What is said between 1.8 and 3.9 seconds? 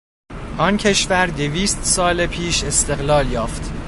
سال پیش استقلال یافت.